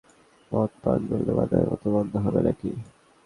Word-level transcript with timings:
মদ 0.51 0.71
পান 0.83 0.99
করলে 1.09 1.31
বাদামের 1.37 1.67
মতো 1.71 1.87
গন্ধ 1.93 2.13
হবে 2.25 2.39
নাকি। 2.47 2.69